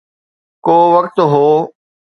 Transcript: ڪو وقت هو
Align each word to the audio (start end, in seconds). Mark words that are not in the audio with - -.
ڪو 0.65 0.75
وقت 0.95 1.17
هو 1.31 1.47